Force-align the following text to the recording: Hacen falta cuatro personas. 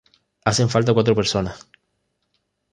Hacen 0.45 0.67
falta 0.71 0.95
cuatro 0.95 1.13
personas. 1.13 1.57